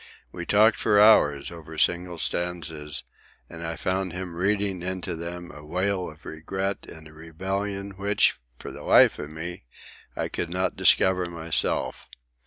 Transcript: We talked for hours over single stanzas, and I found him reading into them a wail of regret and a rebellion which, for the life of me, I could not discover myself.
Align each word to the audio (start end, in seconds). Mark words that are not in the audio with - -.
We 0.31 0.47
talked 0.47 0.79
for 0.79 0.99
hours 0.99 1.51
over 1.51 1.77
single 1.77 2.17
stanzas, 2.17 3.03
and 3.47 3.63
I 3.63 3.75
found 3.75 4.13
him 4.13 4.33
reading 4.33 4.81
into 4.81 5.15
them 5.15 5.51
a 5.51 5.63
wail 5.63 6.09
of 6.09 6.25
regret 6.25 6.87
and 6.87 7.07
a 7.07 7.13
rebellion 7.13 7.91
which, 7.91 8.39
for 8.57 8.71
the 8.71 8.81
life 8.81 9.19
of 9.19 9.29
me, 9.29 9.65
I 10.15 10.27
could 10.27 10.49
not 10.49 10.75
discover 10.75 11.25
myself. 11.29 12.07